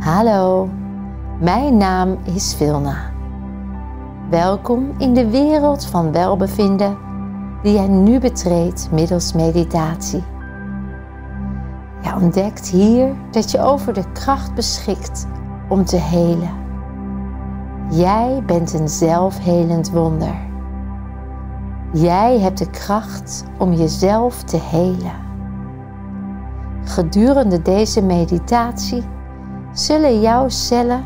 Hallo, 0.00 0.68
mijn 1.40 1.76
naam 1.76 2.18
is 2.24 2.54
Vilna. 2.54 3.12
Welkom 4.30 4.94
in 4.98 5.14
de 5.14 5.30
wereld 5.30 5.86
van 5.86 6.12
welbevinden 6.12 6.98
die 7.62 7.72
jij 7.72 7.88
nu 7.88 8.18
betreedt 8.18 8.88
middels 8.92 9.32
meditatie. 9.32 10.24
Je 12.02 12.14
ontdekt 12.14 12.68
hier 12.68 13.14
dat 13.30 13.50
je 13.50 13.60
over 13.60 13.94
de 13.94 14.12
kracht 14.12 14.54
beschikt 14.54 15.26
om 15.68 15.84
te 15.84 15.96
helen. 15.96 16.54
Jij 17.90 18.42
bent 18.46 18.72
een 18.72 18.88
zelfhelend 18.88 19.90
wonder. 19.90 20.34
Jij 21.92 22.38
hebt 22.38 22.58
de 22.58 22.70
kracht 22.70 23.44
om 23.58 23.72
jezelf 23.72 24.42
te 24.42 24.58
helen. 24.70 25.28
Gedurende 26.84 27.62
deze 27.62 28.02
meditatie 28.02 29.18
zullen 29.72 30.20
jouw 30.20 30.48
cellen 30.48 31.04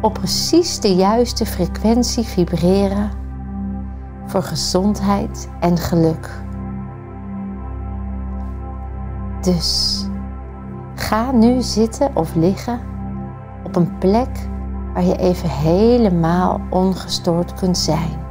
op 0.00 0.14
precies 0.14 0.80
de 0.80 0.94
juiste 0.94 1.46
frequentie 1.46 2.24
vibreren 2.24 3.10
voor 4.26 4.42
gezondheid 4.42 5.48
en 5.60 5.78
geluk. 5.78 6.30
Dus 9.40 10.04
ga 10.94 11.30
nu 11.30 11.60
zitten 11.60 12.10
of 12.16 12.34
liggen 12.34 12.80
op 13.64 13.76
een 13.76 13.98
plek 13.98 14.48
waar 14.94 15.04
je 15.04 15.16
even 15.16 15.48
helemaal 15.48 16.60
ongestoord 16.70 17.54
kunt 17.54 17.78
zijn. 17.78 18.24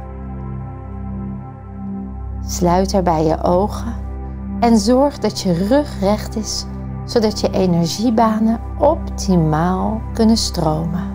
Sluit 2.46 2.90
daarbij 2.90 3.24
je 3.24 3.42
ogen 3.42 3.94
en 4.60 4.78
zorg 4.78 5.18
dat 5.18 5.40
je 5.40 5.52
rug 5.52 6.00
recht 6.00 6.36
is 6.36 6.66
zodat 7.06 7.40
je 7.40 7.50
energiebanen 7.50 8.60
optimaal 8.78 10.00
kunnen 10.12 10.36
stromen. 10.36 11.14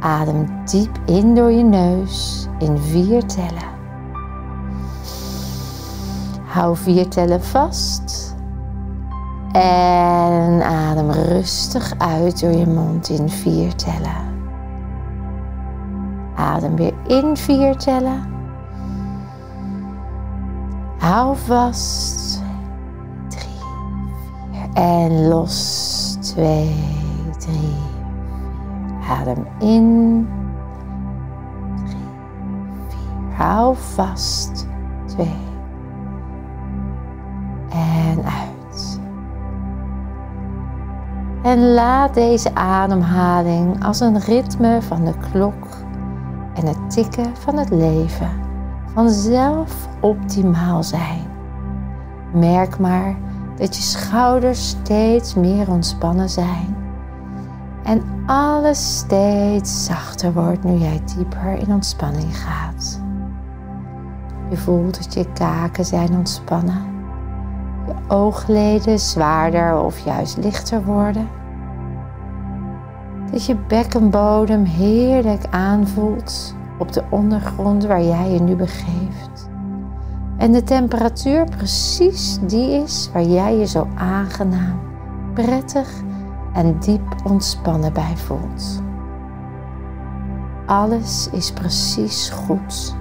Adem 0.00 0.46
diep 0.64 0.98
in 1.06 1.34
door 1.34 1.50
je 1.50 1.62
neus 1.62 2.48
in 2.58 2.78
vier 2.78 3.26
tellen. 3.26 3.72
Hou 6.44 6.76
vier 6.76 7.08
tellen 7.08 7.42
vast. 7.42 8.36
En 9.52 10.62
adem 10.62 11.10
rustig 11.10 11.94
uit 11.98 12.40
door 12.40 12.52
je 12.52 12.66
mond 12.66 13.08
in 13.08 13.28
vier 13.28 13.74
tellen. 13.74 14.32
Adem 16.36 16.76
weer 16.76 16.94
in 17.06 17.36
vier 17.36 17.76
tellen. 17.76 18.22
Hou 20.98 21.36
vast. 21.36 22.43
En 24.74 25.28
los. 25.28 26.16
Twee, 26.20 26.74
drie. 27.38 27.76
Adem 29.08 29.46
in. 29.58 30.28
Drie, 31.76 31.96
vier. 32.88 33.36
Hou 33.36 33.76
vast. 33.76 34.66
Twee. 35.06 35.42
En 37.68 38.24
uit. 38.24 39.00
En 41.42 41.72
laat 41.72 42.14
deze 42.14 42.54
ademhaling 42.54 43.84
als 43.84 44.00
een 44.00 44.18
ritme 44.18 44.82
van 44.82 45.04
de 45.04 45.14
klok 45.30 45.66
en 46.54 46.66
het 46.66 46.90
tikken 46.90 47.36
van 47.36 47.58
het 47.58 47.70
leven 47.70 48.30
vanzelf 48.94 49.88
optimaal 50.00 50.82
zijn. 50.82 51.22
Merk 52.32 52.78
maar 52.78 53.16
dat 53.56 53.76
je 53.76 53.82
schouders 53.82 54.68
steeds 54.68 55.34
meer 55.34 55.70
ontspannen 55.70 56.28
zijn. 56.28 56.76
En 57.82 58.02
alles 58.26 58.98
steeds 58.98 59.84
zachter 59.84 60.32
wordt 60.32 60.64
nu 60.64 60.76
jij 60.76 61.00
dieper 61.16 61.52
in 61.52 61.72
ontspanning 61.72 62.36
gaat. 62.36 63.00
Je 64.50 64.56
voelt 64.56 65.04
dat 65.04 65.14
je 65.14 65.32
kaken 65.32 65.84
zijn 65.84 66.16
ontspannen. 66.16 66.92
Je 67.86 68.14
oogleden 68.14 68.98
zwaarder 68.98 69.78
of 69.78 69.98
juist 69.98 70.36
lichter 70.36 70.84
worden. 70.84 71.28
Dat 73.30 73.46
je 73.46 73.56
bekkenbodem 73.56 74.64
heerlijk 74.64 75.44
aanvoelt 75.50 76.54
op 76.78 76.92
de 76.92 77.02
ondergrond 77.10 77.84
waar 77.84 78.02
jij 78.02 78.30
je 78.30 78.40
nu 78.40 78.56
begeeft. 78.56 79.33
En 80.36 80.52
de 80.52 80.62
temperatuur 80.62 81.44
precies 81.44 82.38
die 82.40 82.70
is 82.70 83.10
waar 83.12 83.22
jij 83.22 83.56
je 83.56 83.66
zo 83.66 83.88
aangenaam, 83.94 84.80
prettig 85.34 86.02
en 86.52 86.78
diep 86.78 87.14
ontspannen 87.24 87.92
bij 87.92 88.16
voelt. 88.16 88.82
Alles 90.66 91.28
is 91.32 91.52
precies 91.52 92.30
goed. 92.30 92.96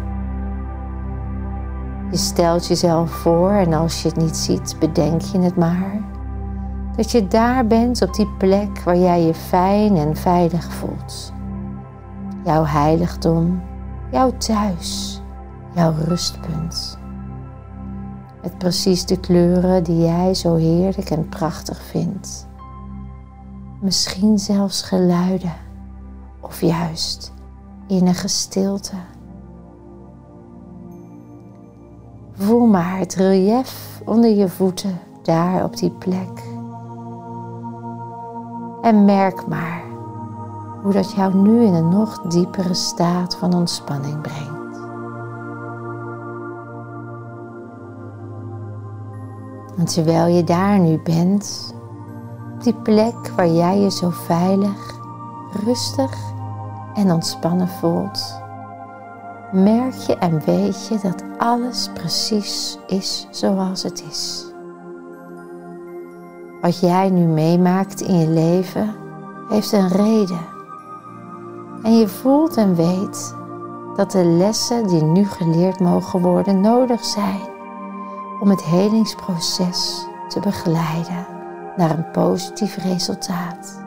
Je 2.12 2.18
stelt 2.18 2.68
jezelf 2.68 3.12
voor 3.12 3.52
en 3.52 3.74
als 3.74 4.02
je 4.02 4.08
het 4.08 4.18
niet 4.18 4.38
ziet, 4.38 4.76
bedenk 4.80 5.22
je 5.22 5.40
het 5.40 5.58
maar. 5.58 6.02
Dat 6.96 7.12
je 7.12 7.28
daar 7.28 7.68
bent 7.68 8.02
op 8.02 8.14
die 8.14 8.28
plek 8.38 8.80
waar 8.80 8.98
jij 8.98 9.22
je 9.26 9.34
fijn 9.34 9.96
en 9.96 10.16
veilig 10.16 10.74
voelt. 10.74 11.34
Jouw 12.44 12.66
heiligdom, 12.66 13.62
jouw 14.12 14.38
thuis, 14.38 15.22
jouw 15.76 15.94
rustpunt. 16.06 17.02
Met 18.44 18.58
precies 18.58 19.06
de 19.06 19.20
kleuren 19.20 19.84
die 19.84 20.02
jij 20.02 20.34
zo 20.34 20.56
heerlijk 20.56 21.10
en 21.10 21.30
prachtig 21.30 21.82
vindt. 21.82 22.48
Misschien 23.82 24.40
zelfs 24.40 24.82
geluiden 24.82 25.54
of 26.40 26.62
juist 26.62 27.32
innige 27.88 28.28
stilte. 28.28 28.96
Voel 32.34 32.66
maar 32.66 32.98
het 32.98 33.16
relief 33.16 34.02
onder 34.06 34.30
je 34.30 34.50
voeten 34.50 35.00
daar 35.22 35.64
op 35.64 35.78
die 35.78 35.92
plek. 35.92 36.44
En 38.82 39.06
merk 39.06 39.48
maar 39.48 39.82
hoe 40.82 40.94
dat 40.94 41.12
jou 41.12 41.36
nu 41.36 41.64
in 41.64 41.74
een 41.74 41.90
nog 41.90 42.22
diepere 42.22 42.74
staat 42.74 43.36
van 43.36 43.54
ontspanning 43.54 44.22
brengt. 44.22 44.53
En 49.84 49.90
terwijl 49.90 50.28
je 50.28 50.44
daar 50.44 50.80
nu 50.80 51.00
bent, 51.00 51.74
op 52.54 52.64
die 52.64 52.74
plek 52.74 53.32
waar 53.36 53.50
jij 53.50 53.80
je 53.80 53.92
zo 53.92 54.10
veilig, 54.10 55.00
rustig 55.66 56.18
en 56.94 57.12
ontspannen 57.12 57.68
voelt, 57.68 58.42
merk 59.52 59.94
je 59.94 60.16
en 60.16 60.42
weet 60.46 60.88
je 60.88 61.00
dat 61.02 61.24
alles 61.38 61.90
precies 61.94 62.78
is 62.88 63.28
zoals 63.32 63.84
het 63.84 64.04
is. 64.10 64.46
Wat 66.62 66.80
jij 66.80 67.10
nu 67.10 67.26
meemaakt 67.26 68.02
in 68.02 68.20
je 68.20 68.28
leven 68.28 68.96
heeft 69.50 69.72
een 69.72 69.88
reden. 69.88 70.46
En 71.84 71.98
je 71.98 72.08
voelt 72.08 72.58
en 72.58 72.76
weet 72.76 73.36
dat 73.96 74.12
de 74.12 74.26
lessen 74.26 74.88
die 74.88 75.04
nu 75.04 75.26
geleerd 75.26 75.80
mogen 75.80 76.22
worden 76.22 76.62
nodig 76.62 77.06
zijn 77.06 77.53
om 78.40 78.50
het 78.50 78.64
helingsproces 78.64 80.08
te 80.28 80.40
begeleiden 80.40 81.26
naar 81.76 81.90
een 81.90 82.12
positief 82.12 82.78
resultaat. 82.78 83.82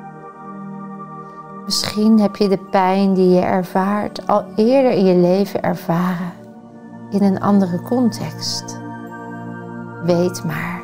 Misschien 1.65 2.21
heb 2.21 2.37
je 2.37 2.49
de 2.49 2.59
pijn 2.59 3.15
die 3.15 3.29
je 3.29 3.41
ervaart 3.41 4.27
al 4.27 4.45
eerder 4.57 4.91
in 4.91 5.05
je 5.05 5.17
leven 5.17 5.63
ervaren 5.63 6.33
in 7.11 7.23
een 7.23 7.41
andere 7.41 7.83
context. 7.83 8.81
Weet 10.05 10.45
maar 10.45 10.83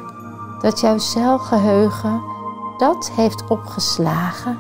dat 0.60 0.80
jouw 0.80 0.98
celgeheugen 0.98 2.22
dat 2.76 3.10
heeft 3.16 3.48
opgeslagen 3.48 4.58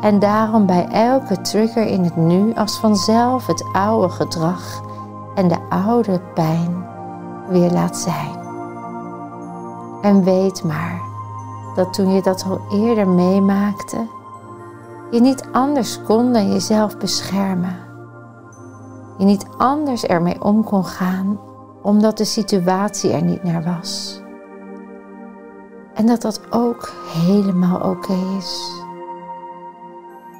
en 0.00 0.18
daarom 0.18 0.66
bij 0.66 0.88
elke 0.88 1.40
trigger 1.40 1.86
in 1.86 2.04
het 2.04 2.16
nu 2.16 2.54
als 2.54 2.78
vanzelf 2.78 3.46
het 3.46 3.64
oude 3.72 4.08
gedrag 4.08 4.82
en 5.34 5.48
de 5.48 5.58
oude 5.68 6.20
pijn 6.34 6.86
weer 7.52 7.70
laat 7.70 7.96
zijn. 7.96 8.40
En 10.02 10.24
weet 10.24 10.64
maar 10.64 11.00
dat 11.74 11.92
toen 11.94 12.14
je 12.14 12.22
dat 12.22 12.44
al 12.44 12.60
eerder 12.70 13.08
meemaakte, 13.08 14.06
je 15.10 15.20
niet 15.20 15.44
anders 15.52 16.02
kon 16.02 16.32
dan 16.32 16.52
jezelf 16.52 16.98
beschermen. 16.98 17.76
Je 19.18 19.24
niet 19.24 19.46
anders 19.58 20.04
ermee 20.04 20.42
om 20.44 20.64
kon 20.64 20.84
gaan 20.84 21.38
omdat 21.82 22.18
de 22.18 22.24
situatie 22.24 23.12
er 23.12 23.22
niet 23.22 23.42
naar 23.42 23.62
was. 23.62 24.20
En 25.94 26.06
dat 26.06 26.22
dat 26.22 26.40
ook 26.50 26.92
helemaal 27.06 27.80
oké 27.80 28.16
is. 28.38 28.82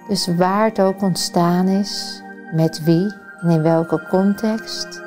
Dus 0.08 0.36
waar 0.36 0.64
het 0.64 0.80
ook 0.80 1.02
ontstaan 1.02 1.66
is, 1.66 2.22
met 2.54 2.84
wie 2.84 3.12
en 3.40 3.50
in 3.50 3.62
welke 3.62 4.06
context, 4.10 5.02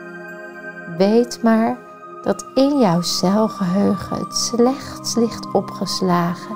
weet 0.98 1.44
maar 1.44 1.78
dat 2.26 2.46
in 2.54 2.80
jouw 2.80 3.02
celgeheugen 3.02 4.18
het 4.18 4.36
slechts 4.36 5.16
ligt 5.16 5.52
opgeslagen 5.52 6.56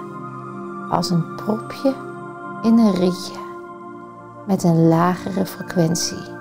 als 0.90 1.10
een 1.10 1.36
propje 1.36 1.94
in 2.62 2.78
een 2.78 2.94
rietje 2.94 3.40
met 4.48 4.64
een 4.64 4.88
lagere 4.88 5.46
frequentie 5.46 6.38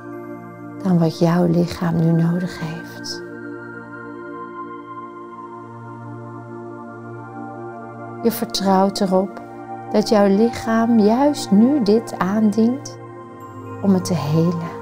dan 0.83 0.99
wat 0.99 1.19
jouw 1.19 1.47
lichaam 1.47 1.97
nu 1.97 2.13
nodig 2.23 2.61
heeft. 2.61 3.23
Je 8.23 8.31
vertrouwt 8.31 9.01
erop 9.01 9.43
dat 9.93 10.09
jouw 10.09 10.27
lichaam 10.27 10.99
juist 10.99 11.51
nu 11.51 11.83
dit 11.83 12.19
aandient 12.19 12.99
om 13.83 13.95
het 13.95 14.05
te 14.05 14.15
helen. 14.15 14.77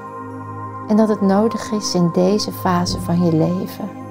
En 0.88 0.96
dat 0.96 1.08
het 1.08 1.20
nodig 1.20 1.72
is 1.72 1.94
in 1.94 2.10
deze 2.12 2.52
fase 2.52 3.00
van 3.00 3.24
je 3.24 3.36
leven 3.36 4.04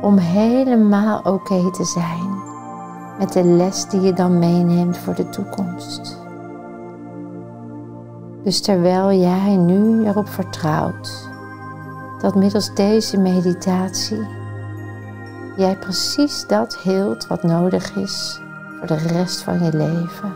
om 0.00 0.16
helemaal 0.18 1.20
oké 1.24 1.70
te 1.70 1.84
zijn 1.84 2.38
met 3.18 3.32
de 3.32 3.44
les 3.44 3.88
die 3.88 4.00
je 4.00 4.12
dan 4.12 4.38
meeneemt 4.38 4.98
voor 4.98 5.14
de 5.14 5.28
toekomst. 5.28 6.18
Dus 8.42 8.60
terwijl 8.60 9.12
jij 9.12 9.56
nu 9.56 10.06
erop 10.06 10.28
vertrouwt 10.28 11.28
dat 12.20 12.34
middels 12.34 12.74
deze 12.74 13.18
meditatie 13.18 14.26
jij 15.56 15.76
precies 15.76 16.46
dat 16.46 16.78
heelt 16.82 17.26
wat 17.26 17.42
nodig 17.42 17.96
is 17.96 18.40
voor 18.78 18.86
de 18.86 18.96
rest 18.96 19.42
van 19.42 19.64
je 19.64 19.76
leven. 19.76 20.32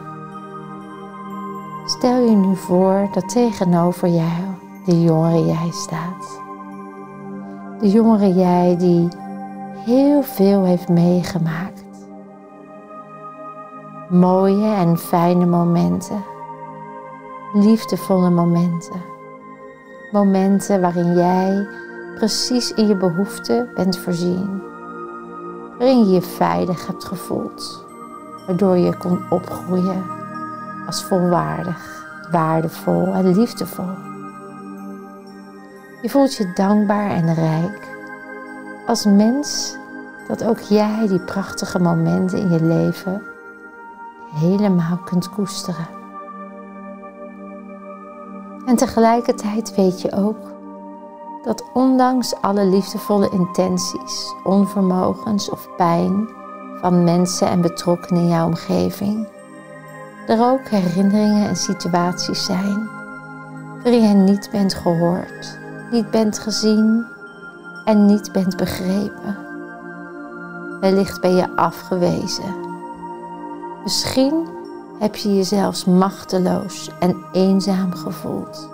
Stel 1.86 2.28
je 2.28 2.36
nu 2.36 2.56
voor 2.56 3.08
dat 3.12 3.28
tegenover 3.28 4.08
jou 4.08 4.42
de 4.84 5.02
jongere 5.02 5.46
jij 5.46 5.70
staat. 5.70 6.40
De 7.80 7.90
jongere 7.90 8.34
jij 8.34 8.76
die 8.76 9.08
heel 9.84 10.22
veel 10.22 10.64
heeft 10.64 10.88
meegemaakt. 10.88 11.84
Mooie 14.08 14.74
en 14.74 14.98
fijne 14.98 15.46
momenten. 15.46 16.24
Liefdevolle 17.52 18.30
momenten. 18.30 19.00
Momenten 20.12 20.80
waarin 20.80 21.14
jij 21.14 21.66
precies 22.14 22.72
in 22.72 22.86
je 22.86 22.96
behoeften 22.96 23.70
bent 23.74 23.98
voorzien. 23.98 24.62
Waarin 25.78 26.04
je 26.04 26.10
je 26.10 26.22
veilig 26.22 26.86
hebt 26.86 27.04
gevoeld. 27.04 27.84
Waardoor 28.46 28.76
je 28.76 28.96
kon 28.96 29.20
opgroeien 29.30 30.04
als 30.86 31.04
volwaardig, 31.04 32.06
waardevol 32.30 33.14
en 33.14 33.38
liefdevol. 33.38 33.94
Je 36.02 36.08
voelt 36.08 36.34
je 36.34 36.52
dankbaar 36.54 37.10
en 37.10 37.34
rijk 37.34 37.91
als 38.86 39.04
mens 39.04 39.76
dat 40.28 40.44
ook 40.44 40.58
jij 40.58 41.06
die 41.08 41.20
prachtige 41.20 41.78
momenten 41.78 42.38
in 42.38 42.50
je 42.50 42.62
leven 42.62 43.22
helemaal 44.34 44.96
kunt 45.04 45.28
koesteren. 45.30 45.86
En 48.66 48.76
tegelijkertijd 48.76 49.74
weet 49.74 50.00
je 50.00 50.12
ook 50.12 50.50
dat 51.44 51.64
ondanks 51.72 52.34
alle 52.40 52.64
liefdevolle 52.64 53.30
intenties, 53.30 54.34
onvermogens 54.44 55.50
of 55.50 55.68
pijn 55.76 56.28
van 56.80 57.04
mensen 57.04 57.48
en 57.48 57.60
betrokkenen 57.60 58.22
in 58.22 58.28
jouw 58.28 58.46
omgeving, 58.46 59.28
er 60.26 60.50
ook 60.50 60.68
herinneringen 60.68 61.48
en 61.48 61.56
situaties 61.56 62.44
zijn 62.44 62.88
waarin 63.82 64.08
je 64.08 64.14
niet 64.14 64.48
bent 64.50 64.74
gehoord, 64.74 65.58
niet 65.90 66.10
bent 66.10 66.38
gezien 66.38 67.06
en 67.84 68.06
niet 68.06 68.32
bent 68.32 68.56
begrepen. 68.56 69.36
Wellicht 70.80 71.20
ben 71.20 71.36
je 71.36 71.56
afgewezen. 71.56 72.54
Misschien 73.82 74.46
heb 74.98 75.16
je 75.16 75.34
je 75.34 75.42
zelfs 75.42 75.84
machteloos 75.84 76.90
en 77.00 77.24
eenzaam 77.32 77.92
gevoeld. 77.94 78.68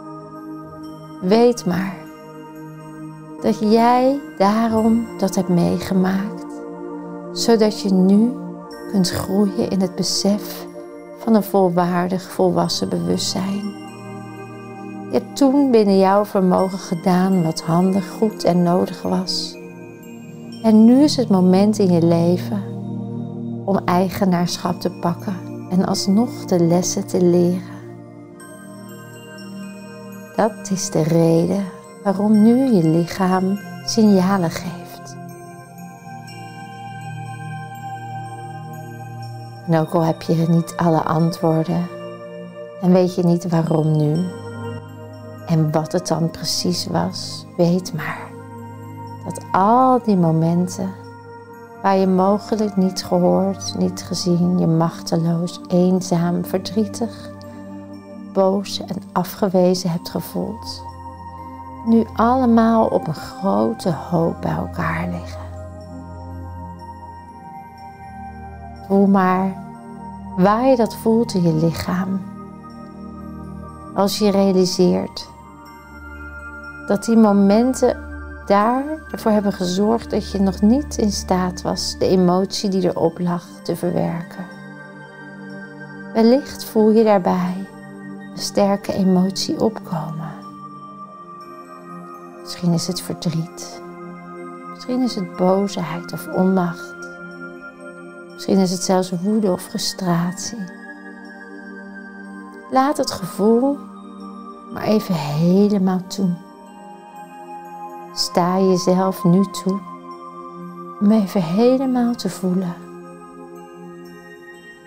Weet 1.20 1.66
maar 1.66 1.96
dat 3.42 3.58
jij 3.58 4.20
daarom 4.38 5.06
dat 5.18 5.34
hebt 5.34 5.48
meegemaakt, 5.48 6.46
zodat 7.32 7.80
je 7.80 7.92
nu 7.92 8.32
kunt 8.90 9.10
groeien 9.10 9.70
in 9.70 9.80
het 9.80 9.94
besef 9.94 10.66
van 11.18 11.34
een 11.34 11.42
volwaardig 11.42 12.22
volwassen 12.22 12.88
bewustzijn. 12.88 13.87
Je 15.10 15.14
hebt 15.14 15.36
toen 15.36 15.70
binnen 15.70 15.98
jouw 15.98 16.24
vermogen 16.24 16.78
gedaan 16.78 17.42
wat 17.42 17.62
handig, 17.62 18.08
goed 18.08 18.44
en 18.44 18.62
nodig 18.62 19.02
was. 19.02 19.56
En 20.62 20.84
nu 20.84 21.02
is 21.02 21.16
het 21.16 21.28
moment 21.28 21.78
in 21.78 21.92
je 21.92 22.02
leven 22.02 22.62
om 23.64 23.78
eigenaarschap 23.84 24.80
te 24.80 24.90
pakken 24.90 25.36
en 25.70 25.86
alsnog 25.86 26.44
de 26.44 26.60
lessen 26.60 27.06
te 27.06 27.24
leren. 27.24 27.76
Dat 30.36 30.70
is 30.70 30.90
de 30.90 31.02
reden 31.02 31.64
waarom 32.02 32.42
nu 32.42 32.74
je 32.74 32.88
lichaam 32.88 33.58
signalen 33.84 34.50
geeft. 34.50 35.16
En 39.66 39.78
ook 39.78 39.94
al 39.94 40.02
heb 40.02 40.22
je 40.22 40.46
niet 40.48 40.74
alle 40.76 41.02
antwoorden 41.02 41.86
en 42.80 42.92
weet 42.92 43.14
je 43.14 43.22
niet 43.22 43.48
waarom 43.48 43.96
nu 43.96 44.16
en 45.48 45.72
wat 45.72 45.92
het 45.92 46.08
dan 46.08 46.30
precies 46.30 46.86
was, 46.86 47.46
weet 47.56 47.94
maar 47.94 48.28
dat 49.24 49.44
al 49.52 50.00
die 50.04 50.16
momenten 50.16 50.90
waar 51.82 51.96
je 51.96 52.06
mogelijk 52.06 52.76
niet 52.76 53.04
gehoord, 53.04 53.74
niet 53.78 54.02
gezien, 54.02 54.58
je 54.58 54.66
machteloos, 54.66 55.60
eenzaam, 55.68 56.44
verdrietig, 56.44 57.30
boos 58.32 58.80
en 58.80 59.02
afgewezen 59.12 59.90
hebt 59.90 60.10
gevoeld, 60.10 60.82
nu 61.86 62.06
allemaal 62.14 62.86
op 62.86 63.06
een 63.06 63.14
grote 63.14 63.92
hoop 63.92 64.40
bij 64.40 64.52
elkaar 64.52 65.08
liggen. 65.08 65.46
Voel 68.86 69.06
maar 69.06 69.66
waar 70.36 70.66
je 70.66 70.76
dat 70.76 70.96
voelt 70.96 71.34
in 71.34 71.42
je 71.42 71.52
lichaam. 71.52 72.20
Als 73.94 74.18
je 74.18 74.30
realiseert 74.30 75.28
dat 76.88 77.04
die 77.04 77.16
momenten 77.16 77.96
daar 78.46 78.84
ervoor 79.10 79.32
hebben 79.32 79.52
gezorgd 79.52 80.10
dat 80.10 80.30
je 80.30 80.40
nog 80.40 80.60
niet 80.60 80.98
in 80.98 81.12
staat 81.12 81.62
was 81.62 81.98
de 81.98 82.06
emotie 82.06 82.70
die 82.70 82.82
erop 82.82 83.18
lag 83.18 83.44
te 83.62 83.76
verwerken. 83.76 84.46
Wellicht 86.12 86.64
voel 86.64 86.90
je 86.90 87.04
daarbij 87.04 87.66
een 88.32 88.38
sterke 88.38 88.92
emotie 88.92 89.60
opkomen. 89.60 90.32
Misschien 92.42 92.72
is 92.72 92.86
het 92.86 93.00
verdriet. 93.00 93.82
Misschien 94.74 95.02
is 95.02 95.14
het 95.14 95.36
boosheid 95.36 96.12
of 96.12 96.28
onmacht. 96.28 96.94
Misschien 98.32 98.58
is 98.58 98.70
het 98.70 98.82
zelfs 98.82 99.12
woede 99.22 99.52
of 99.52 99.62
frustratie. 99.62 100.64
Laat 102.70 102.96
het 102.96 103.10
gevoel 103.10 103.78
maar 104.72 104.82
even 104.82 105.14
helemaal 105.14 106.06
toe. 106.06 106.47
Sta 108.38 108.58
jezelf 108.58 109.24
nu 109.24 109.44
toe 109.44 109.80
om 111.00 111.10
even 111.10 111.42
helemaal 111.42 112.14
te 112.14 112.30
voelen. 112.30 112.74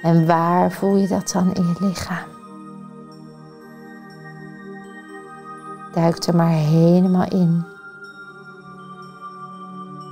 En 0.02 0.26
waar 0.28 0.72
voel 0.72 0.96
je 0.96 1.08
dat 1.08 1.32
dan 1.32 1.54
in 1.54 1.68
je 1.68 1.76
lichaam? 1.80 2.28
Duik 5.94 6.24
er 6.24 6.36
maar 6.36 6.50
helemaal 6.50 7.28
in. 7.30 7.66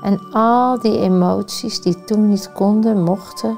En 0.03 0.19
al 0.31 0.79
die 0.79 0.99
emoties 0.99 1.81
die 1.81 2.03
toen 2.03 2.27
niet 2.27 2.51
konden, 2.51 3.03
mochten 3.03 3.57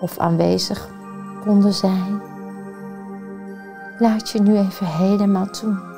of 0.00 0.18
aanwezig 0.18 0.88
konden 1.44 1.72
zijn, 1.72 2.22
laat 3.98 4.30
je 4.30 4.40
nu 4.40 4.56
even 4.58 4.86
helemaal 4.86 5.46
toe. 5.46 5.91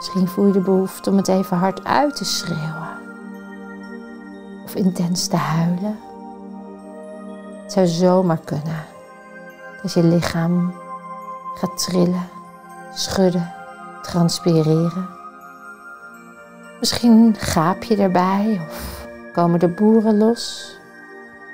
Misschien 0.00 0.28
voel 0.28 0.46
je 0.46 0.52
de 0.52 0.60
behoefte 0.60 1.10
om 1.10 1.16
het 1.16 1.28
even 1.28 1.56
hard 1.56 1.84
uit 1.84 2.16
te 2.16 2.24
schreeuwen 2.24 2.88
of 4.64 4.74
intens 4.74 5.26
te 5.26 5.36
huilen. 5.36 5.98
Het 7.62 7.72
zou 7.72 7.86
zomaar 7.86 8.40
kunnen 8.44 8.84
dat 9.82 9.92
je 9.92 10.02
lichaam 10.02 10.74
gaat 11.54 11.78
trillen 11.78 12.28
schudden, 12.94 13.52
transpireren. 14.02 15.08
Misschien 16.78 17.34
gaap 17.38 17.82
je 17.82 17.96
erbij 17.96 18.66
of 18.68 19.06
komen 19.32 19.58
de 19.58 19.68
boeren 19.68 20.18
los. 20.18 20.74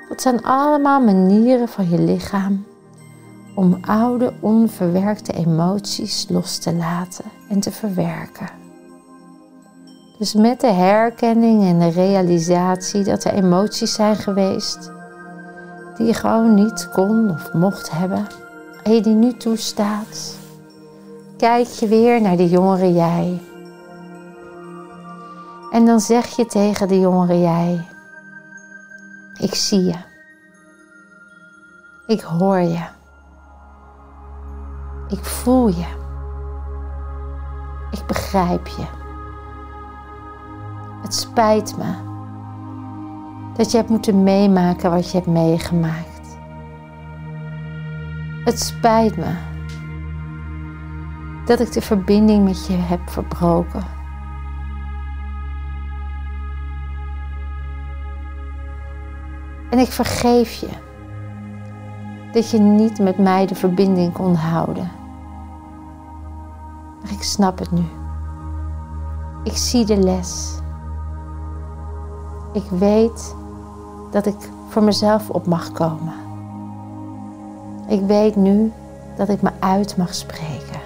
Dat 0.09 0.21
zijn 0.21 0.43
allemaal 0.43 1.01
manieren 1.01 1.67
van 1.67 1.89
je 1.89 1.99
lichaam 1.99 2.65
om 3.57 3.77
oude, 3.81 4.33
onverwerkte 4.39 5.33
emoties 5.33 6.25
los 6.29 6.57
te 6.57 6.73
laten 6.73 7.25
en 7.49 7.59
te 7.59 7.71
verwerken. 7.71 8.49
Dus 10.17 10.33
met 10.33 10.61
de 10.61 10.71
herkenning 10.71 11.63
en 11.63 11.79
de 11.79 11.89
realisatie 11.89 13.03
dat 13.03 13.23
er 13.23 13.33
emoties 13.33 13.93
zijn 13.93 14.15
geweest 14.15 14.91
die 15.95 16.05
je 16.05 16.13
gewoon 16.13 16.53
niet 16.53 16.89
kon 16.89 17.29
of 17.29 17.53
mocht 17.53 17.91
hebben 17.91 18.27
en 18.83 18.93
je 18.93 19.01
die 19.01 19.13
nu 19.13 19.37
toestaat, 19.37 20.37
kijk 21.37 21.67
je 21.67 21.87
weer 21.87 22.21
naar 22.21 22.37
de 22.37 22.49
jongere 22.49 22.93
jij. 22.93 23.41
En 25.71 25.85
dan 25.85 25.99
zeg 25.99 26.35
je 26.35 26.45
tegen 26.45 26.87
de 26.87 26.99
jongere 26.99 27.39
jij, 27.39 27.87
ik 29.39 29.55
zie 29.55 29.83
je. 29.83 29.97
Ik 32.07 32.21
hoor 32.21 32.59
je. 32.59 32.96
Ik 35.09 35.23
voel 35.23 35.67
je. 35.67 35.85
Ik 37.91 38.05
begrijp 38.07 38.67
je. 38.67 38.85
Het 41.01 41.13
spijt 41.13 41.77
me 41.77 41.93
dat 43.53 43.71
je 43.71 43.77
hebt 43.77 43.89
moeten 43.89 44.23
meemaken 44.23 44.91
wat 44.91 45.11
je 45.11 45.17
hebt 45.17 45.29
meegemaakt. 45.29 46.37
Het 48.43 48.59
spijt 48.59 49.17
me 49.17 49.35
dat 51.45 51.59
ik 51.59 51.71
de 51.71 51.81
verbinding 51.81 52.43
met 52.43 52.67
je 52.67 52.73
heb 52.73 53.09
verbroken. 53.09 53.83
En 59.69 59.79
ik 59.79 59.91
vergeef 59.91 60.53
je 60.53 60.69
dat 62.31 62.49
je 62.49 62.59
niet 62.59 62.99
met 62.99 63.17
mij 63.17 63.45
de 63.45 63.55
verbinding 63.55 64.13
kon 64.13 64.35
houden. 64.35 64.91
Maar 67.01 67.11
ik 67.11 67.23
snap 67.23 67.59
het 67.59 67.71
nu. 67.71 67.85
Ik 69.43 69.57
zie 69.57 69.85
de 69.85 69.97
les. 69.97 70.59
Ik 72.53 72.69
weet 72.69 73.35
dat 74.11 74.25
ik 74.25 74.49
voor 74.67 74.83
mezelf 74.83 75.29
op 75.29 75.47
mag 75.47 75.71
komen. 75.71 76.13
Ik 77.87 78.01
weet 78.01 78.35
nu 78.35 78.71
dat 79.15 79.29
ik 79.29 79.41
me 79.41 79.49
uit 79.59 79.97
mag 79.97 80.13
spreken. 80.13 80.79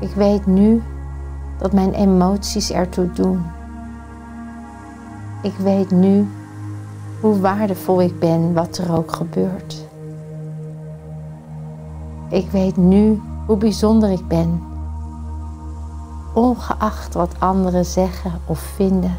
Ik 0.00 0.14
weet 0.14 0.46
nu 0.46 0.82
dat 1.58 1.72
mijn 1.72 1.92
emoties 1.94 2.70
ertoe 2.70 3.12
doen. 3.12 3.44
Ik 5.42 5.54
weet 5.56 5.90
nu 5.90 6.28
hoe 7.20 7.40
waardevol 7.40 8.02
ik 8.02 8.18
ben, 8.18 8.54
wat 8.54 8.78
er 8.78 8.96
ook 8.96 9.12
gebeurt. 9.12 9.86
Ik 12.28 12.50
weet 12.50 12.76
nu 12.76 13.22
hoe 13.46 13.56
bijzonder 13.56 14.10
ik 14.10 14.28
ben, 14.28 14.62
ongeacht 16.34 17.14
wat 17.14 17.34
anderen 17.38 17.84
zeggen 17.84 18.32
of 18.46 18.58
vinden. 18.58 19.16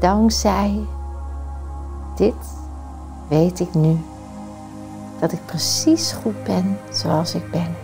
Dankzij 0.00 0.86
dit 2.16 2.34
weet 3.28 3.60
ik 3.60 3.74
nu 3.74 3.98
dat 5.20 5.32
ik 5.32 5.46
precies 5.46 6.12
goed 6.12 6.44
ben 6.44 6.78
zoals 6.90 7.34
ik 7.34 7.50
ben. 7.50 7.76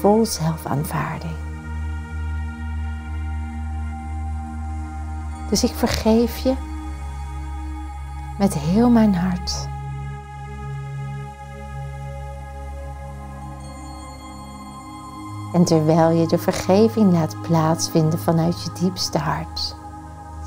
Vol 0.00 0.26
zelfaanvaarding. 0.26 1.47
Dus 5.48 5.64
ik 5.64 5.72
vergeef 5.74 6.38
je 6.38 6.54
met 8.38 8.54
heel 8.54 8.90
mijn 8.90 9.14
hart. 9.14 9.68
En 15.52 15.64
terwijl 15.64 16.10
je 16.10 16.26
de 16.26 16.38
vergeving 16.38 17.12
laat 17.12 17.42
plaatsvinden 17.42 18.18
vanuit 18.18 18.62
je 18.62 18.70
diepste 18.80 19.18
hart, 19.18 19.76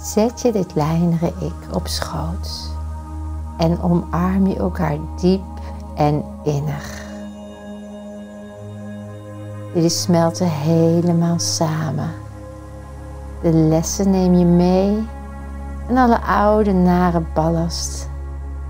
zet 0.02 0.42
je 0.42 0.52
dit 0.52 0.74
kleinere 0.74 1.34
ik 1.40 1.76
op 1.76 1.88
schoot 1.88 2.70
en 3.58 3.82
omarm 3.82 4.48
je 4.48 4.56
elkaar 4.56 4.98
diep 5.22 5.42
en 5.96 6.24
innig. 6.44 7.10
Jullie 9.74 9.90
smelten 9.90 10.50
helemaal 10.50 11.40
samen. 11.40 12.10
De 13.42 13.54
lessen 13.54 14.10
neem 14.10 14.34
je 14.34 14.46
mee 14.46 15.08
en 15.88 15.98
alle 15.98 16.22
oude 16.22 16.74
nare 16.74 17.24
ballast 17.34 18.10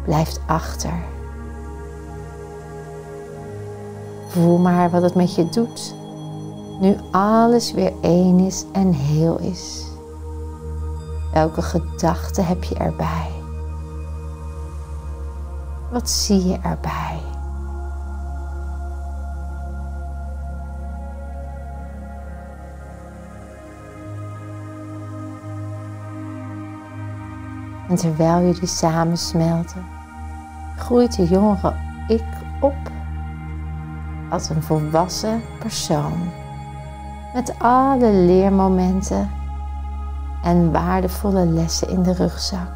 blijft 0.04 0.42
achter. 0.46 0.94
Voel 4.28 4.58
maar 4.58 4.90
wat 4.90 5.02
het 5.02 5.16
met 5.16 5.36
je 5.36 5.50
doet 5.50 6.00
nu 6.82 6.96
alles 7.12 7.72
weer 7.72 7.94
één 8.02 8.40
is 8.40 8.66
en 8.72 8.94
heel 8.94 9.40
is. 9.40 9.86
Welke 11.34 11.62
gedachten 11.62 12.46
heb 12.46 12.64
je 12.64 12.76
erbij? 12.76 13.30
Wat 15.92 16.10
zie 16.10 16.48
je 16.48 16.58
erbij? 16.62 17.31
En 27.92 27.98
terwijl 27.98 28.42
jullie 28.42 28.68
samensmelten, 28.68 29.86
groeit 30.78 31.16
de 31.16 31.28
jongere 31.28 31.74
ik 32.08 32.24
op 32.60 32.92
als 34.30 34.50
een 34.50 34.64
volwassen 34.64 35.42
persoon 35.60 36.30
met 37.34 37.54
alle 37.60 38.12
leermomenten 38.12 39.32
en 40.44 40.72
waardevolle 40.72 41.46
lessen 41.46 41.90
in 41.90 42.04
de 42.04 42.14
rugzak. 42.14 42.72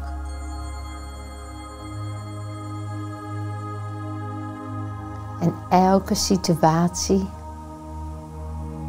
En 5.40 5.54
elke 5.68 6.14
situatie 6.14 7.28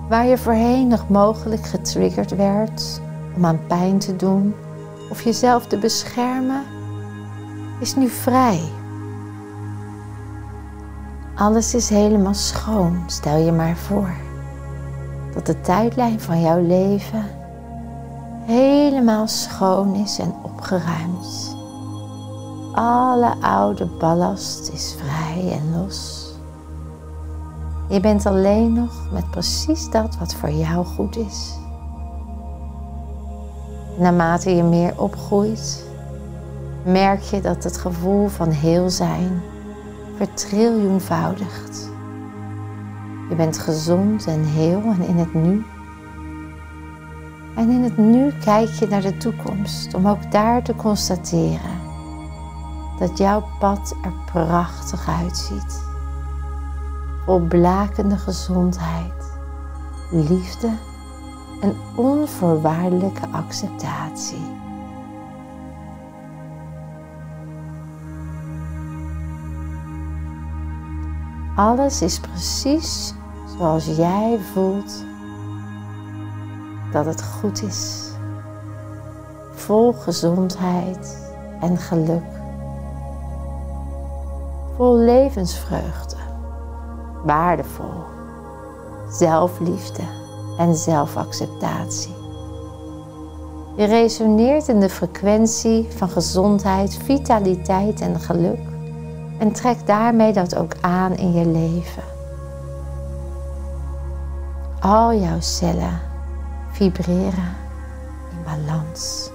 waar 0.09 0.25
je 0.25 0.37
voorheen 0.37 0.87
nog 0.87 1.09
mogelijk 1.09 1.65
getriggerd 1.65 2.35
werd 2.35 3.01
om 3.35 3.45
aan 3.45 3.59
pijn 3.67 3.99
te 3.99 4.15
doen 4.15 4.55
of 5.09 5.21
jezelf 5.21 5.67
te 5.67 5.77
beschermen, 5.77 6.63
is 7.79 7.95
nu 7.95 8.09
vrij. 8.09 8.61
Alles 11.35 11.73
is 11.73 11.89
helemaal 11.89 12.33
schoon, 12.33 13.03
stel 13.07 13.37
je 13.37 13.51
maar 13.51 13.77
voor. 13.77 14.11
Dat 15.33 15.45
de 15.45 15.61
tijdlijn 15.61 16.19
van 16.19 16.41
jouw 16.41 16.61
leven 16.61 17.25
helemaal 18.47 19.27
schoon 19.27 19.95
is 19.95 20.19
en 20.19 20.35
opgeruimd. 20.43 21.55
Alle 22.73 23.35
oude 23.41 23.85
ballast 23.85 24.69
is 24.69 24.95
vrij 24.97 25.51
en 25.51 25.81
los. 25.81 26.25
Je 27.89 27.99
bent 27.99 28.25
alleen 28.25 28.73
nog 28.73 29.11
met 29.11 29.31
precies 29.31 29.89
dat 29.89 30.17
wat 30.17 30.33
voor 30.33 30.51
jou 30.51 30.85
goed 30.85 31.17
is. 31.17 31.57
Naarmate 33.97 34.55
je 34.55 34.63
meer 34.63 35.01
opgroeit, 35.01 35.85
merk 36.83 37.21
je 37.21 37.41
dat 37.41 37.63
het 37.63 37.77
gevoel 37.77 38.27
van 38.27 38.49
heel 38.49 38.89
zijn 38.89 39.41
vertriljoenvoudigt. 40.15 41.89
Je 43.29 43.35
bent 43.35 43.57
gezond 43.57 44.27
en 44.27 44.43
heel 44.43 44.81
en 44.81 45.07
in 45.07 45.17
het 45.17 45.33
nu. 45.33 45.65
En 47.55 47.69
in 47.69 47.83
het 47.83 47.97
nu 47.97 48.31
kijk 48.43 48.69
je 48.69 48.87
naar 48.87 49.01
de 49.01 49.17
toekomst 49.17 49.93
om 49.93 50.07
ook 50.07 50.31
daar 50.31 50.63
te 50.63 50.75
constateren 50.75 51.81
dat 52.99 53.17
jouw 53.17 53.43
pad 53.59 53.95
er 54.03 54.13
prachtig 54.31 55.07
uitziet. 55.21 55.83
Vol 57.25 57.39
blakende 57.39 58.17
gezondheid, 58.17 59.31
liefde 60.11 60.69
en 61.59 61.75
onvoorwaardelijke 61.95 63.27
acceptatie. 63.31 64.55
Alles 71.55 72.01
is 72.01 72.19
precies 72.19 73.13
zoals 73.57 73.85
jij 73.85 74.39
voelt 74.53 75.05
dat 76.91 77.05
het 77.05 77.23
goed 77.23 77.63
is. 77.63 78.11
Vol 79.51 79.93
gezondheid 79.93 81.31
en 81.61 81.77
geluk. 81.77 82.23
Vol 84.75 84.95
levensvreugde. 84.97 86.15
Waardevol. 87.23 88.03
Zelfliefde 89.09 90.26
en 90.57 90.75
zelfacceptatie. 90.75 92.15
Je 93.75 93.85
resoneert 93.85 94.67
in 94.67 94.79
de 94.79 94.89
frequentie 94.89 95.87
van 95.95 96.09
gezondheid, 96.09 96.97
vitaliteit 97.03 98.01
en 98.01 98.19
geluk 98.19 98.59
en 99.37 99.51
trek 99.51 99.85
daarmee 99.85 100.33
dat 100.33 100.55
ook 100.55 100.73
aan 100.81 101.15
in 101.15 101.33
je 101.33 101.45
leven. 101.45 102.03
Al 104.79 105.13
jouw 105.13 105.39
cellen 105.39 105.99
vibreren 106.71 107.55
in 108.31 108.43
balans 108.43 109.29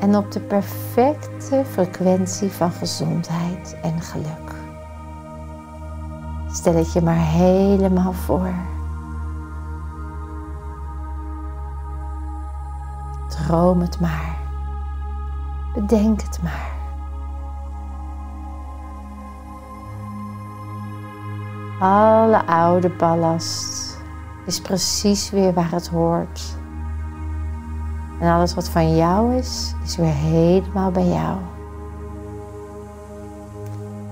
en 0.00 0.16
op 0.16 0.32
de 0.32 0.40
perfecte 0.40 1.62
frequentie 1.70 2.50
van 2.50 2.70
gezondheid 2.70 3.76
en 3.82 4.00
geluk. 4.00 4.52
Stel 6.52 6.74
het 6.74 6.92
je 6.92 7.00
maar 7.00 7.26
helemaal 7.26 8.12
voor. 8.12 8.54
Droom 13.46 13.80
het 13.80 14.00
maar. 14.00 14.36
Bedenk 15.74 16.20
het 16.20 16.42
maar. 16.42 16.72
Alle 21.80 22.46
oude 22.46 22.88
ballast 22.88 23.98
is 24.46 24.60
precies 24.60 25.30
weer 25.30 25.52
waar 25.52 25.70
het 25.70 25.88
hoort. 25.88 26.56
En 28.20 28.32
alles 28.32 28.54
wat 28.54 28.68
van 28.68 28.96
jou 28.96 29.34
is, 29.34 29.74
is 29.84 29.96
weer 29.96 30.14
helemaal 30.14 30.90
bij 30.90 31.06
jou. 31.06 31.36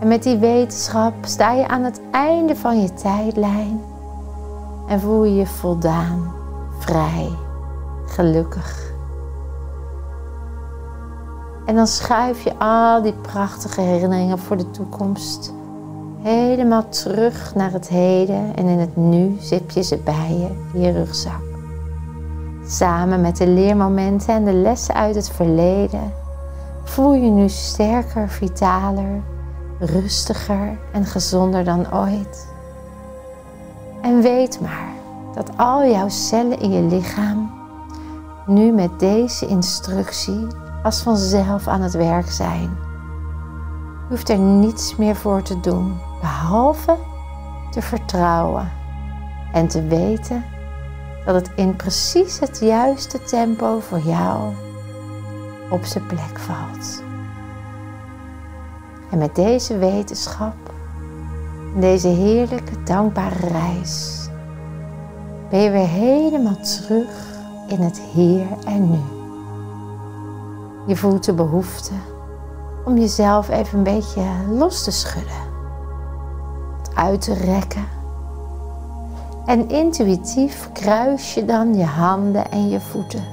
En 0.01 0.09
met 0.09 0.23
die 0.23 0.37
wetenschap 0.37 1.15
sta 1.21 1.53
je 1.53 1.69
aan 1.69 1.83
het 1.83 2.01
einde 2.11 2.57
van 2.57 2.81
je 2.81 2.95
tijdlijn 2.95 3.81
en 4.89 5.01
voel 5.01 5.25
je 5.25 5.35
je 5.35 5.47
voldaan, 5.47 6.35
vrij, 6.79 7.29
gelukkig. 8.07 8.92
En 11.73 11.79
dan 11.79 11.87
schuif 11.87 12.43
je 12.45 12.59
al 12.59 13.02
die 13.02 13.12
prachtige 13.12 13.81
herinneringen 13.81 14.38
voor 14.38 14.57
de 14.57 14.71
toekomst 14.71 15.55
helemaal 16.23 16.88
terug 16.88 17.55
naar 17.55 17.73
het 17.73 17.88
heden 17.88 18.57
en 18.57 18.67
in 18.67 18.79
het 18.79 18.97
nu 18.97 19.37
zip 19.41 19.71
je 19.71 19.83
ze 19.83 19.97
bij 19.97 20.29
je 20.29 20.49
in 20.73 20.81
je 20.81 20.93
rugzak. 20.93 21.43
Samen 22.67 23.21
met 23.21 23.37
de 23.37 23.47
leermomenten 23.47 24.35
en 24.35 24.45
de 24.45 24.52
lessen 24.52 24.95
uit 24.95 25.14
het 25.14 25.31
verleden 25.31 26.12
voel 26.85 27.14
je 27.14 27.31
nu 27.31 27.49
sterker, 27.49 28.29
vitaler, 28.29 29.23
rustiger 29.79 30.79
en 30.93 31.05
gezonder 31.05 31.64
dan 31.64 31.95
ooit. 31.95 32.49
En 34.02 34.23
weet 34.23 34.61
maar 34.61 34.93
dat 35.35 35.50
al 35.57 35.87
jouw 35.87 36.09
cellen 36.09 36.61
in 36.61 36.73
je 36.73 36.83
lichaam 36.83 37.50
nu 38.47 38.73
met 38.73 38.99
deze 38.99 39.47
instructie 39.47 40.47
als 40.83 41.03
vanzelf 41.03 41.69
aan 41.69 41.81
het 41.81 41.95
werk 41.95 42.31
zijn. 42.31 42.71
Je 44.09 44.09
hoeft 44.09 44.29
er 44.29 44.39
niets 44.39 44.97
meer 44.97 45.17
voor 45.17 45.43
te 45.43 45.61
doen, 45.61 45.99
behalve 46.21 46.97
te 47.71 47.83
vertrouwen 47.83 48.73
en 49.53 49.69
te 49.69 49.87
weten 49.87 50.45
dat 51.25 51.35
het 51.35 51.51
in 51.57 51.77
precies 51.77 52.39
het 52.39 52.59
juiste 52.61 53.23
tempo 53.23 53.81
voor 53.81 54.01
jou 54.01 54.53
op 55.71 55.85
zijn 55.85 56.07
plek 56.07 56.39
valt. 56.39 57.03
En 59.11 59.19
met 59.19 59.35
deze 59.35 59.79
wetenschap, 59.79 60.73
deze 61.77 62.09
heerlijke, 62.09 62.83
dankbare 62.83 63.47
reis, 63.49 64.27
ben 65.51 65.61
je 65.61 65.71
weer 65.71 65.89
helemaal 65.89 66.61
terug 66.61 67.27
in 67.69 67.81
het 67.81 68.01
hier 68.12 68.47
en 68.65 68.91
nu. 68.91 69.22
Je 70.87 70.97
voelt 70.97 71.25
de 71.25 71.33
behoefte 71.33 71.93
om 72.85 72.99
jezelf 72.99 73.49
even 73.49 73.79
een 73.79 73.85
beetje 73.85 74.23
los 74.51 74.85
te 74.85 74.91
schudden, 74.91 75.43
uit 76.95 77.21
te 77.21 77.35
rekken. 77.35 77.85
En 79.47 79.69
intuïtief 79.69 80.71
kruis 80.73 81.35
je 81.35 81.45
dan 81.45 81.75
je 81.75 81.85
handen 81.85 82.51
en 82.51 82.69
je 82.69 82.81
voeten. 82.81 83.25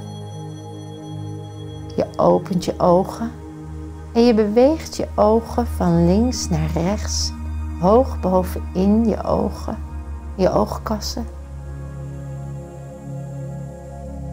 Je 1.95 2.05
opent 2.15 2.65
je 2.65 2.79
ogen 2.79 3.31
en 4.13 4.25
je 4.25 4.33
beweegt 4.33 4.95
je 4.95 5.07
ogen 5.15 5.67
van 5.67 6.05
links 6.05 6.49
naar 6.49 6.69
rechts, 6.73 7.31
hoog 7.79 8.19
bovenin 8.19 9.07
je 9.07 9.23
ogen, 9.23 9.77
je 10.35 10.51
oogkassen. 10.51 11.25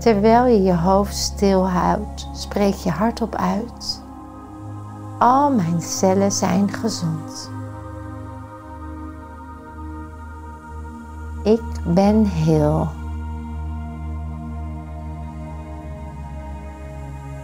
Terwijl 0.06 0.46
je 0.46 0.62
je 0.62 0.74
hoofd 0.76 1.14
stilhoudt, 1.16 2.28
spreek 2.32 2.74
je 2.74 2.90
hardop 2.90 3.34
uit. 3.34 4.02
Al 5.18 5.50
mijn 5.52 5.80
cellen 5.80 6.32
zijn 6.32 6.72
gezond. 6.72 7.50
Ik 11.42 11.62
ben 11.84 12.24
heel. 12.24 12.88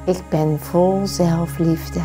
Ik 0.05 0.23
ben 0.31 0.61
vol 0.61 1.07
zelfliefde. 1.07 2.03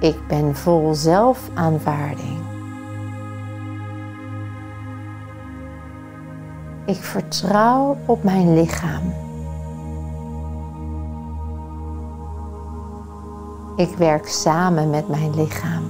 Ik 0.00 0.26
ben 0.26 0.56
vol 0.56 0.94
zelfaanvaarding. 0.94 2.45
Ik 6.86 7.02
vertrouw 7.02 7.96
op 8.06 8.22
mijn 8.22 8.54
lichaam. 8.54 9.14
Ik 13.76 13.96
werk 13.96 14.28
samen 14.28 14.90
met 14.90 15.08
mijn 15.08 15.34
lichaam. 15.34 15.82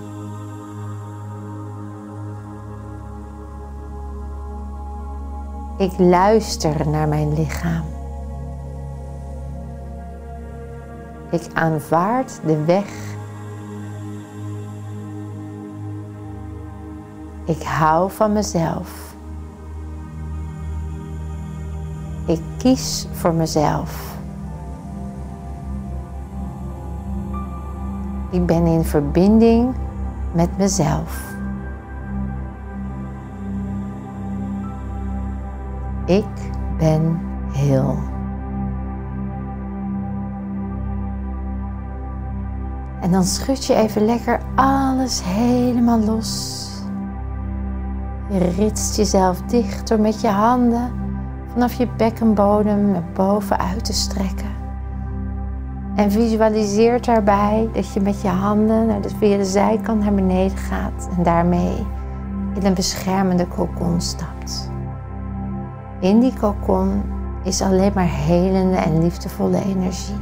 Ik 5.78 5.98
luister 5.98 6.88
naar 6.88 7.08
mijn 7.08 7.34
lichaam. 7.34 7.84
Ik 11.30 11.42
aanvaard 11.54 12.40
de 12.44 12.64
weg 12.64 13.06
Ik 17.46 17.62
hou 17.62 18.10
van 18.10 18.32
mezelf. 18.32 19.05
Kies 22.58 23.06
voor 23.12 23.34
mezelf. 23.34 24.14
Ik 28.30 28.46
ben 28.46 28.66
in 28.66 28.84
verbinding 28.84 29.74
met 30.32 30.58
mezelf. 30.58 31.34
Ik 36.04 36.24
ben 36.78 37.20
heel. 37.52 37.98
En 43.00 43.10
dan 43.12 43.24
schud 43.24 43.64
je 43.64 43.74
even 43.74 44.04
lekker 44.04 44.40
alles 44.54 45.22
helemaal 45.24 45.98
los. 45.98 46.64
Je 48.30 48.38
ritst 48.38 48.96
jezelf 48.96 49.40
dicht 49.40 49.88
door 49.88 50.00
met 50.00 50.20
je 50.20 50.28
handen 50.28 51.05
vanaf 51.56 51.74
je 51.74 51.88
bekkenbodem 51.96 52.90
naar 52.90 53.04
boven 53.14 53.58
uit 53.58 53.84
te 53.84 53.92
strekken. 53.92 54.54
En 55.94 56.10
visualiseer 56.10 57.02
daarbij 57.02 57.68
dat 57.72 57.92
je 57.92 58.00
met 58.00 58.22
je 58.22 58.28
handen 58.28 58.86
naar 58.86 59.00
de, 59.00 59.08
via 59.08 59.36
de 59.36 59.44
zijkant 59.44 60.02
naar 60.02 60.14
beneden 60.14 60.56
gaat 60.56 61.08
en 61.16 61.22
daarmee 61.22 61.86
in 62.54 62.66
een 62.66 62.74
beschermende 62.74 63.46
kokon 63.46 64.00
stapt. 64.00 64.70
In 66.00 66.20
die 66.20 66.32
kokon 66.40 67.02
is 67.42 67.62
alleen 67.62 67.92
maar 67.94 68.08
helende 68.08 68.76
en 68.76 69.02
liefdevolle 69.02 69.64
energie. 69.64 70.20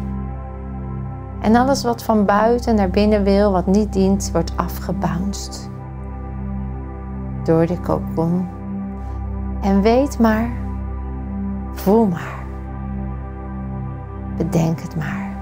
En 1.41 1.57
alles 1.57 1.83
wat 1.83 2.03
van 2.03 2.25
buiten 2.25 2.75
naar 2.75 2.91
binnen 2.91 3.25
wil, 3.25 3.53
wat 3.53 3.67
niet 3.67 3.93
dient, 3.93 4.31
wordt 4.33 4.53
afgebounced 4.57 5.71
door 7.45 7.67
de 7.67 7.81
kokon. 7.81 8.49
En 9.63 9.83
weet 9.83 10.19
maar, 10.19 10.63
voel 11.75 12.07
maar, 12.07 12.45
bedenk 14.37 14.81
het 14.81 14.97
maar, 14.97 15.37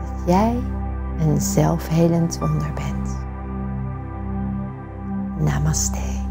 dat 0.00 0.22
jij 0.26 0.62
een 1.18 1.40
zelfhelend 1.40 2.38
wonder 2.38 2.72
bent. 2.74 3.18
Namaste. 5.38 6.23